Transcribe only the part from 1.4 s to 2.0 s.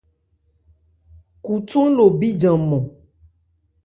Khuthwán